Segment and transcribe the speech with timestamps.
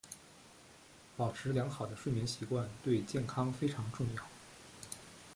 [1.15, 4.23] 保持良好的睡眠习惯对健康非常重要。